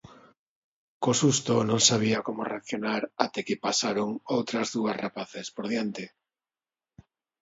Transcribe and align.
Co 1.03 1.11
susto 1.21 1.55
non 1.69 1.81
sabía 1.89 2.19
como 2.27 2.47
reaccionar 2.51 3.01
até 3.25 3.39
que 3.47 3.61
pasaron 3.65 4.09
outras 4.35 4.67
dúas 4.75 4.99
rapazas 5.03 5.47
por 5.55 5.65
diante. 5.71 6.05